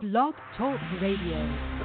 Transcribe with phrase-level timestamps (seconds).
[0.00, 1.77] Blog Talk Radio.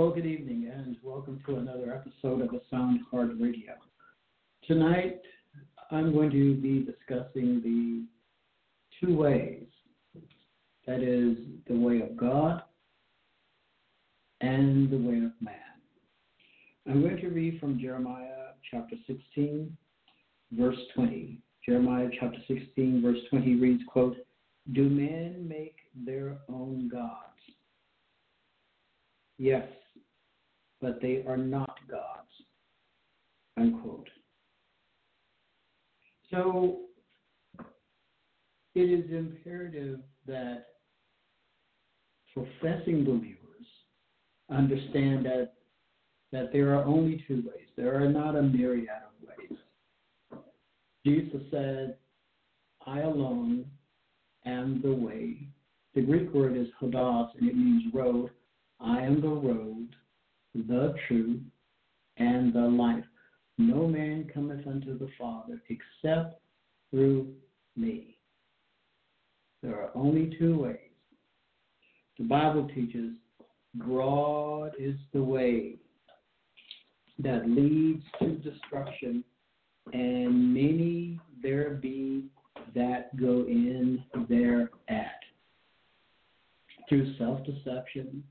[0.00, 3.74] Well, good evening, and welcome to another episode of the Sound Heart Radio.
[4.66, 5.20] Tonight,
[5.90, 8.06] I'm going to be discussing the
[8.98, 9.66] two ways
[10.86, 11.36] that is,
[11.68, 12.62] the way of God
[14.40, 15.76] and the way of man.
[16.88, 19.76] I'm going to read from Jeremiah chapter 16,
[20.52, 21.42] verse 20.
[21.66, 24.16] Jeremiah chapter 16, verse 20 reads, quote,
[24.72, 27.26] Do men make their own gods?
[29.36, 29.66] Yes,
[30.80, 32.28] but they are not gods.
[33.56, 34.08] Unquote.
[36.30, 36.80] So
[38.74, 40.66] it is imperative that
[42.32, 43.36] professing believers
[44.50, 45.52] understand that
[46.32, 47.66] that there are only two ways.
[47.76, 49.58] There are not a myriad of ways.
[51.04, 51.96] Jesus said,
[52.86, 53.64] I alone
[54.46, 55.48] am the way.
[55.94, 58.30] The Greek word is hodos, and it means road.
[58.78, 59.88] I am the road,
[60.54, 61.40] the truth,
[62.16, 63.04] and the life.
[63.58, 66.40] No man cometh unto the Father except
[66.90, 67.32] through
[67.76, 68.16] me.
[69.62, 70.78] There are only two ways.
[72.18, 73.12] The Bible teaches
[73.74, 75.76] broad is the way
[77.18, 79.22] that leads to destruction,
[79.92, 82.26] and many there be
[82.74, 85.20] that go in thereat
[86.88, 88.24] through self deception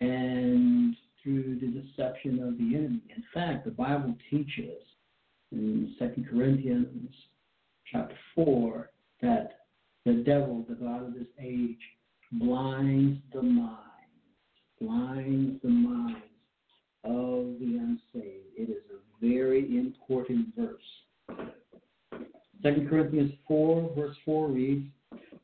[0.00, 0.77] and
[1.22, 3.02] through the deception of the enemy.
[3.14, 4.82] In fact, the Bible teaches
[5.52, 7.14] in 2 Corinthians
[7.90, 8.90] chapter 4
[9.22, 9.60] that
[10.04, 11.78] the devil, the God of this age,
[12.32, 13.78] blinds the mind,
[14.80, 16.22] blinds the minds
[17.04, 18.46] of the unsaved.
[18.56, 21.46] It is a very important verse.
[22.62, 24.86] 2 Corinthians 4, verse 4 reads,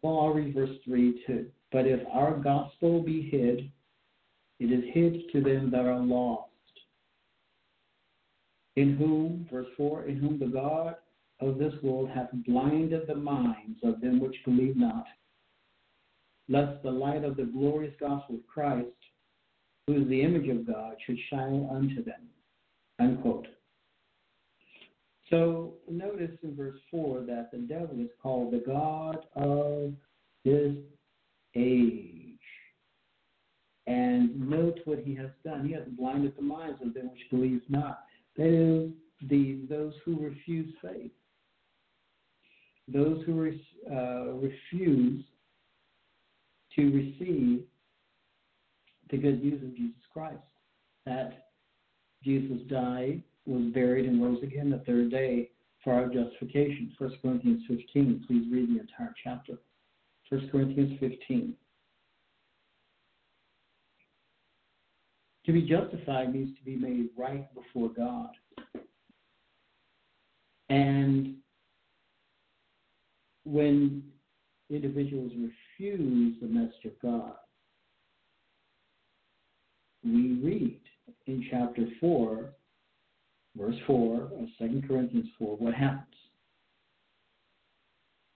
[0.03, 1.47] well, I'll read verse 3 too.
[1.73, 3.71] But if our gospel be hid,
[4.61, 6.51] it is hid to them that are lost.
[8.77, 10.97] In whom, verse 4, in whom the God
[11.41, 15.07] of this world hath blinded the minds of them which believe not,
[16.49, 18.89] lest the light of the glorious gospel of Christ,
[19.87, 22.29] who is the image of God, should shine unto them.
[22.99, 23.49] Unquote.
[25.31, 29.95] So notice in verse 4 that the devil is called the God of
[30.45, 30.77] this
[31.57, 32.24] age.
[33.87, 35.67] And note what he has done.
[35.67, 38.05] He has blinded the minds of them which believe not.
[38.37, 38.91] That is,
[39.29, 41.11] the, those who refuse faith.
[42.89, 43.51] Those who
[43.91, 45.25] uh, refuse
[46.77, 47.65] to receive
[49.11, 50.39] the good news of Jesus Christ.
[51.07, 51.49] That
[52.23, 55.51] Jesus died, was buried, and rose again the third day
[55.83, 56.93] for our justification.
[56.99, 58.25] 1 Corinthians 15.
[58.27, 59.59] Please read the entire chapter.
[60.31, 61.55] 1 Corinthians 15.
[65.47, 68.31] To be justified means to be made right before God.
[70.71, 71.37] And
[73.45, 74.03] when
[74.71, 77.35] individuals refuse the message of God,
[80.03, 80.81] we read
[81.27, 82.51] in chapter 4,
[83.57, 86.07] verse 4 of 2 Corinthians 4, what happens.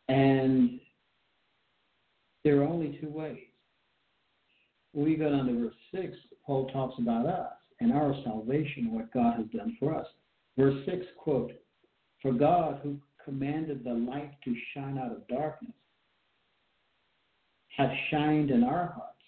[0.08, 0.80] And
[2.44, 3.47] there are only two ways.
[4.98, 9.36] We go down to verse 6, Paul talks about us and our salvation, what God
[9.36, 10.06] has done for us.
[10.56, 11.52] Verse 6, quote,
[12.20, 15.70] For God, who commanded the light to shine out of darkness,
[17.76, 19.22] hath shined in our hearts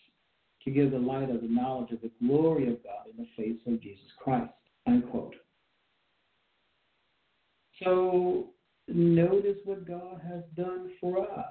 [0.65, 3.61] to give the light of the knowledge of the glory of God in the face
[3.69, 4.51] of Jesus Christ.
[4.89, 5.37] Unquote.
[7.81, 8.49] So
[8.89, 11.45] notice what God has done for us.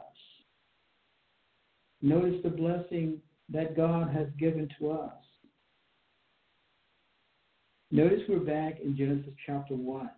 [2.01, 3.21] Notice the blessing
[3.51, 5.13] that God has given to us.
[7.92, 10.10] Notice we're back in Genesis chapter 1.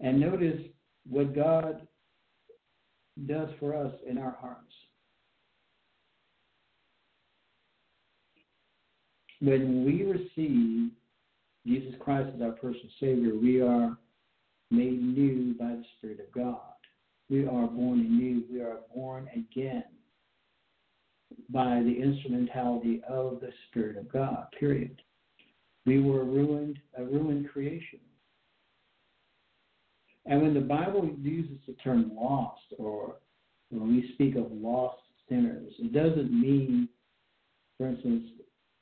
[0.00, 0.60] And notice
[1.08, 1.86] what God
[3.26, 4.72] does for us in our hearts.
[9.40, 10.90] When we receive
[11.66, 13.96] Jesus Christ as our personal Savior, we are
[14.70, 16.58] made new by the Spirit of God.
[17.30, 18.42] We are born anew.
[18.50, 19.84] We are born again
[21.52, 25.02] by the instrumentality of the Spirit of God, period.
[25.84, 27.98] We were ruined, a ruined creation.
[30.26, 33.16] And when the Bible uses the term lost, or
[33.70, 36.88] when we speak of lost sinners, it doesn't mean,
[37.76, 38.28] for instance,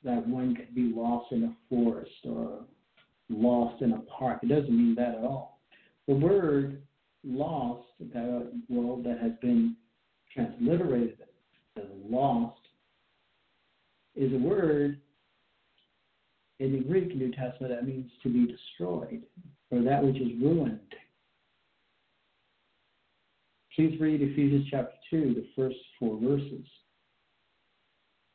[0.03, 2.65] that one could be lost in a forest or
[3.29, 4.39] lost in a park.
[4.43, 5.59] It doesn't mean that at all.
[6.07, 6.81] The word
[7.23, 9.75] lost, that, well, that has been
[10.33, 11.17] transliterated
[11.77, 12.59] as lost,
[14.15, 14.99] is a word
[16.59, 19.23] in the Greek New Testament that means to be destroyed,
[19.71, 20.79] or that which is ruined.
[23.75, 26.65] Please read Ephesians chapter 2, the first four verses.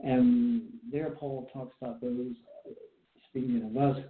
[0.00, 2.32] And there Paul talks about those,
[3.28, 4.02] speaking of us,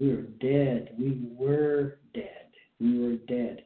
[0.00, 0.94] we were dead.
[0.98, 2.48] We were dead.
[2.80, 3.64] We were dead.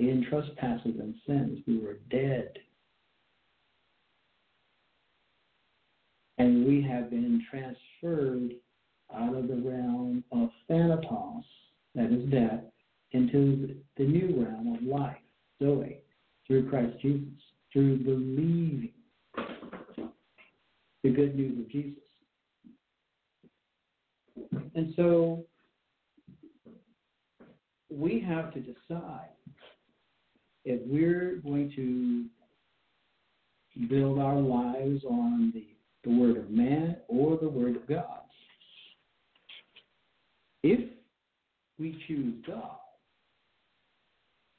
[0.00, 2.58] In trespasses and sins, we were dead.
[6.38, 8.54] And we have been transferred
[9.14, 11.44] out of the realm of thanatos,
[11.94, 12.64] that is death,
[13.12, 15.16] into the new realm of life,
[15.62, 15.98] Zoe,
[16.46, 17.28] through Christ Jesus,
[17.72, 18.90] through believing
[21.04, 22.02] the good news of Jesus.
[24.74, 25.44] And so
[27.90, 29.28] we have to decide
[30.64, 32.26] if we're going to
[33.88, 35.66] build our lives on the,
[36.04, 38.20] the Word of man or the Word of God.
[40.62, 40.80] If
[41.78, 42.78] we choose God,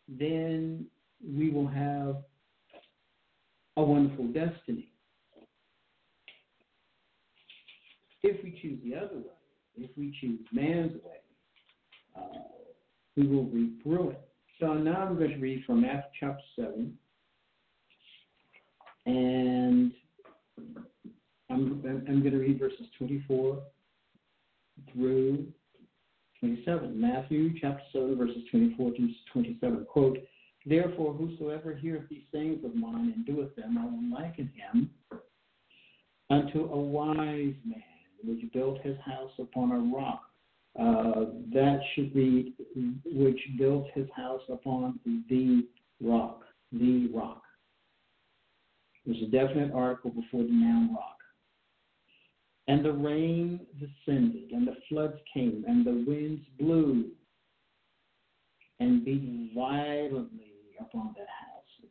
[0.07, 0.85] then
[1.23, 2.17] we will have
[3.77, 4.89] a wonderful destiny.
[8.23, 9.35] If we choose the other way,
[9.77, 11.19] if we choose man's way,
[12.15, 12.39] uh,
[13.15, 14.15] we will reap ruin.
[14.59, 16.97] So now I'm going to read from Matthew chapter 7.
[19.05, 19.91] And
[21.55, 23.61] I'm, I'm going to read verses 24
[24.91, 25.47] through
[26.39, 26.99] 27.
[26.99, 29.85] Matthew chapter 7, verses 24 to 27.
[29.85, 30.17] Quote,
[30.65, 34.89] Therefore, whosoever heareth these things of mine and doeth them, I will liken him
[36.29, 37.83] unto a wise man
[38.23, 40.23] which built his house upon a rock.
[40.77, 42.53] Uh, that should be
[43.05, 44.99] which built his house upon
[45.29, 45.65] the
[46.01, 46.41] rock.
[46.71, 47.43] The rock.
[49.05, 51.15] There's a definite article before the noun rock.
[52.67, 57.11] And the rain descended, and the floods came, and the winds blew
[58.79, 61.89] and beat violently upon that house.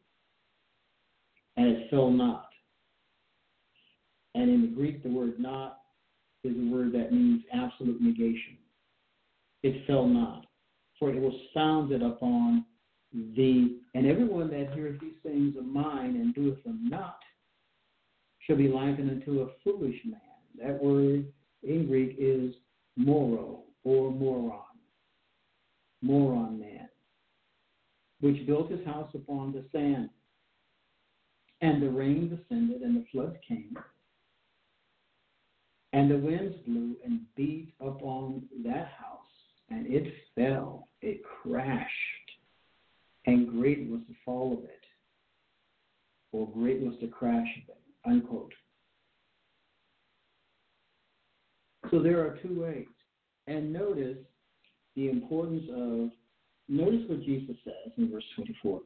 [1.56, 2.49] And it fell not.
[4.35, 5.79] And in the Greek, the word not
[6.43, 8.59] is a word that means absolute negation.
[9.62, 10.47] It fell not,
[10.99, 12.67] for it was founded upon
[13.12, 17.20] the, and everyone that heareth these things of mine and doeth them not
[18.41, 20.20] shall be likened unto a foolish man.
[20.61, 21.27] That word
[21.63, 22.55] in Greek is
[22.96, 24.61] moro or moron.
[26.03, 26.89] Moron man,
[28.20, 30.11] which built his house upon the sand.
[31.61, 33.75] And the rain descended, and the floods came,
[35.94, 39.20] and the winds blew and beat upon that house,
[39.70, 41.89] and it fell, it crashed,
[43.25, 44.84] and great was the fall of it,
[46.32, 47.81] or great was the crash of it.
[48.05, 48.53] Unquote.
[51.91, 52.87] So there are two ways.
[53.46, 54.19] And notice
[54.96, 56.11] the importance of,
[56.69, 58.81] notice what Jesus says in verse 24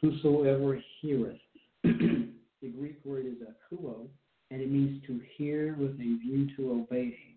[0.00, 1.38] Whosoever heareth,
[1.82, 4.06] the Greek word is akuo,
[4.50, 7.36] and it means to hear with a view to obeying,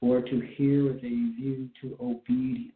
[0.00, 2.74] or to hear with a view to obedience.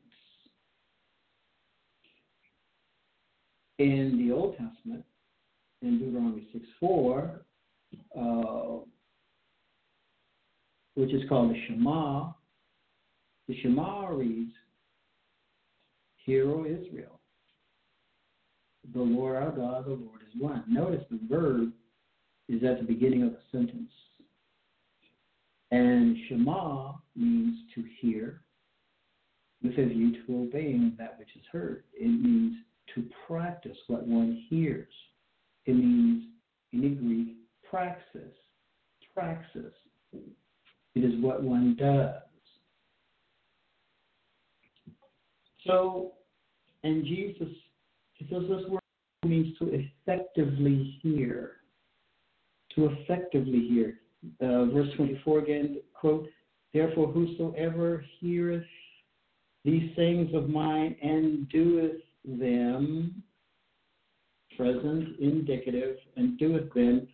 [3.78, 5.04] In the Old Testament,
[5.82, 7.44] in Deuteronomy 6 4,
[8.18, 8.76] uh,
[10.94, 12.30] which is called the Shema,
[13.48, 14.52] the Shema reads,
[16.16, 17.20] Hear, O Israel,
[18.94, 20.64] the Lord our God, the Lord is one.
[20.68, 21.72] Notice the verb
[22.48, 23.90] is at the beginning of the sentence.
[25.70, 28.40] And Shema means to hear.
[29.62, 31.84] with a view to obeying that which is heard.
[31.94, 32.54] It means
[32.94, 34.92] to practice what one hears.
[35.66, 36.24] It means,
[36.72, 37.36] in the Greek,
[37.68, 38.34] praxis.
[39.14, 39.72] Praxis.
[40.94, 42.14] It is what one does.
[45.66, 46.12] So,
[46.82, 47.48] and Jesus,
[48.18, 48.80] because this word
[49.24, 51.52] means to effectively hear.
[52.74, 54.00] To effectively hear.
[54.40, 56.28] Uh, verse 24 again, quote,
[56.72, 58.64] Therefore, whosoever heareth
[59.64, 63.22] these sayings of mine and doeth them,
[64.56, 67.08] present, indicative, and doeth them,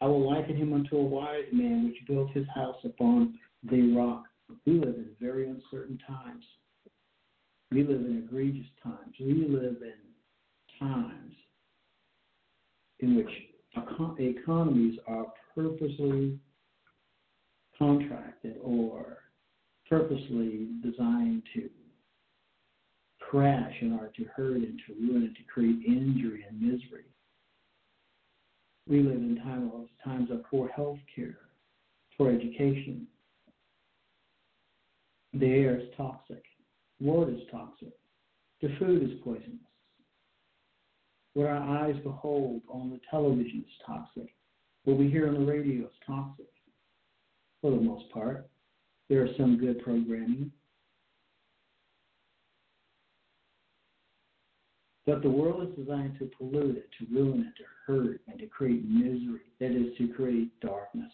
[0.00, 3.38] I will liken him unto a wise man which built his house upon
[3.70, 4.24] the rock.
[4.66, 6.44] We live in very uncertain times.
[7.70, 9.14] We live in egregious times.
[9.18, 11.34] We live in times
[13.00, 13.30] in which
[14.18, 16.38] economies are purposely
[17.78, 19.18] contracted or
[19.88, 21.68] purposely designed to
[23.30, 27.04] crash and are to hurt and to ruin and to create injury and misery.
[28.88, 31.38] We live in time of, times of poor health care,
[32.16, 33.06] poor education.
[35.34, 36.42] The air is toxic.
[37.00, 37.92] Water is toxic.
[38.62, 39.58] The food is poisonous.
[41.34, 44.32] What our eyes behold on the television is toxic.
[44.84, 46.46] What we hear on the radio is toxic,
[47.60, 48.48] for the most part.
[49.10, 50.50] There is some good programming.
[55.06, 58.46] But the world is designed to pollute it, to ruin it, to hurt, and to
[58.46, 59.42] create misery.
[59.60, 61.12] That is, to create darkness.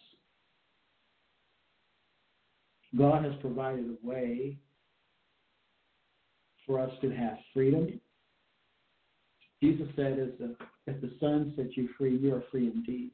[2.97, 4.57] God has provided a way
[6.67, 8.01] for us to have freedom.
[9.63, 10.57] Jesus said, "If the,
[10.87, 13.13] if the Son sets you free, you are free indeed."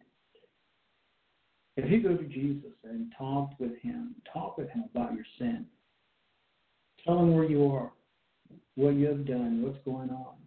[1.76, 5.66] If you go to Jesus and talk with him, talk with him about your sin.
[7.04, 7.92] Tell him where you are,
[8.74, 10.38] what you have done, what's going on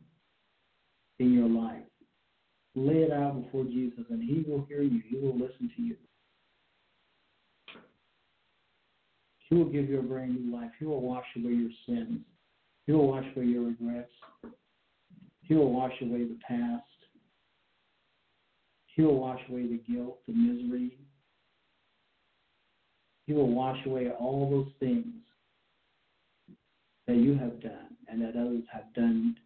[1.22, 1.84] in your life.
[2.76, 5.02] Lay it out before Jesus, and he will hear you.
[5.10, 5.96] He will listen to you.
[9.50, 10.72] He will give you a brand new life.
[10.80, 12.20] He will wash away your sins.
[12.88, 14.12] He will wash away your regrets.
[15.42, 16.84] He will wash away the past.
[18.96, 20.98] He will wash away the guilt, the misery,
[23.32, 25.06] he will wash away all those things
[27.08, 29.38] that you have done and that others have done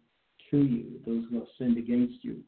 [0.50, 2.40] to you, those who have sinned against you.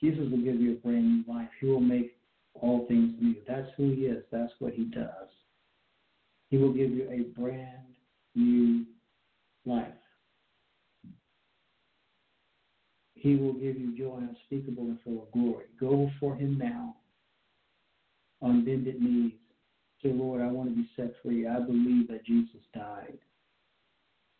[0.00, 1.48] Jesus will give you a brand new life.
[1.60, 2.16] He will make
[2.54, 3.36] all things new.
[3.46, 4.22] That's who He is.
[4.30, 5.28] That's what He does.
[6.50, 7.94] He will give you a brand
[8.34, 8.84] new
[9.64, 9.88] life.
[13.14, 15.64] He will give you joy unspeakable and full of glory.
[15.80, 16.96] Go for Him now
[18.42, 19.32] on bended knees
[20.02, 21.46] say, Lord, I want to be set free.
[21.46, 23.18] I believe that Jesus died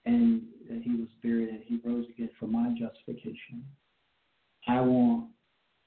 [0.06, 3.64] and that he was buried and he rose again for my justification.
[4.66, 5.26] I want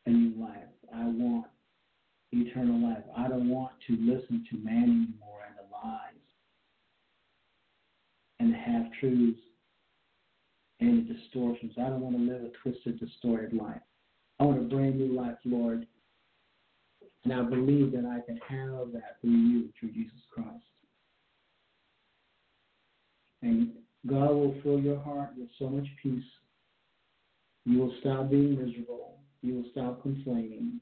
[0.06, 0.58] a new life.
[0.94, 1.48] I want
[2.32, 3.04] eternal life.
[3.18, 6.14] I don't want to listen to man anymore and the lies
[8.40, 9.40] and the half truths
[10.80, 11.74] and the distortions.
[11.78, 13.82] I don't want to live a twisted, distorted life.
[14.40, 15.86] I want a brand new life, Lord.
[17.26, 20.64] And I believe that I can have that through you, through Jesus Christ.
[23.42, 23.72] And
[24.08, 26.24] God will fill your heart with so much peace.
[27.66, 29.18] You will stop being miserable.
[29.42, 30.80] You will stop complaining.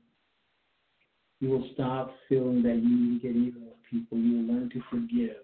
[1.39, 4.17] You will stop feeling that you need to get even with people.
[4.17, 5.38] You will learn to forgive.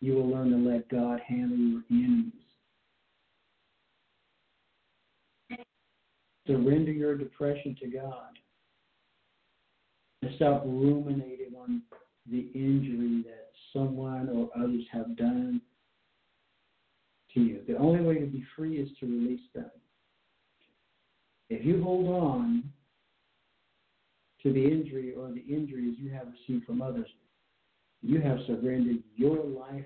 [0.00, 2.32] You will learn to let God handle your enemies.
[6.46, 8.38] Surrender your depression to God
[10.22, 11.82] and stop ruminating on
[12.30, 15.60] the injury that someone or others have done
[17.34, 17.60] to you.
[17.66, 19.70] The only way to be free is to release them.
[21.48, 22.64] If you hold on
[24.42, 27.08] to the injury or the injuries you have received from others,
[28.02, 29.84] you have surrendered your life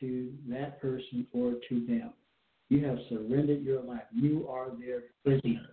[0.00, 2.12] to that person or to them.
[2.68, 4.02] You have surrendered your life.
[4.12, 5.70] You are their prisoner.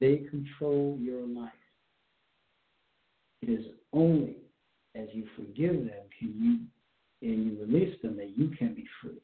[0.00, 1.52] They control your life.
[3.42, 4.36] It is only
[4.94, 6.34] as you forgive them can
[7.22, 9.20] you and you release them that you can be free.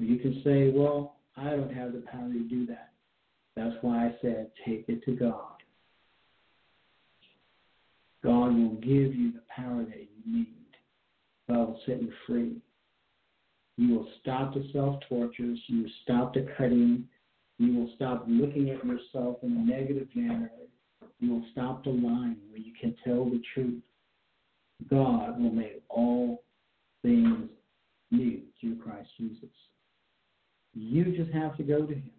[0.00, 2.92] You can say, Well, I don't have the power to do that.
[3.56, 5.62] That's why I said take it to God.
[8.22, 10.46] God will give you the power that you need.
[11.48, 12.56] God will set you free.
[13.76, 15.58] You will stop the self tortures.
[15.66, 17.04] You will stop the cutting.
[17.58, 20.50] You will stop looking at yourself in a negative manner
[21.20, 23.82] you will stop the lying where you can tell the truth.
[24.88, 26.42] God will make all
[27.02, 27.50] things
[28.10, 29.50] new through Christ Jesus.
[30.74, 32.10] You just have to go to him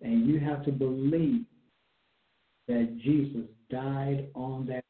[0.00, 1.44] and you have to believe
[2.66, 4.84] that Jesus died on that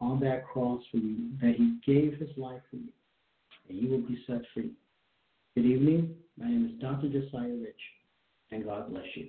[0.00, 2.88] on that cross for you, that he gave his life for you,
[3.68, 4.72] and you will be set free.
[5.54, 6.16] Good evening.
[6.36, 7.08] My name is Dr.
[7.08, 7.80] Josiah Rich,
[8.50, 9.28] and God bless you.